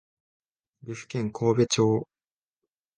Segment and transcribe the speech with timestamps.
[0.81, 2.07] 岐阜県神戸町